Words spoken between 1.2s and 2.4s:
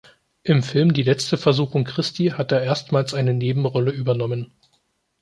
Versuchung Christi"